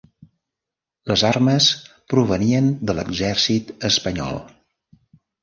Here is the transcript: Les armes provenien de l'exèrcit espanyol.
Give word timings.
Les 1.11 1.23
armes 1.29 1.67
provenien 2.15 2.71
de 2.91 2.97
l'exèrcit 3.01 3.71
espanyol. 3.93 4.43